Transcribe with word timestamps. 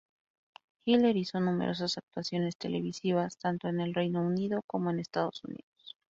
Hiller 0.83 1.15
hizo 1.15 1.39
numerosas 1.39 1.99
actuaciones 1.99 2.57
televisivas, 2.57 3.37
tanto 3.37 3.67
en 3.67 3.79
el 3.79 3.93
Reino 3.93 4.23
Unido 4.23 4.63
como 4.65 4.89
en 4.89 4.97
Estados 4.97 5.43
Unidos. 5.43 5.95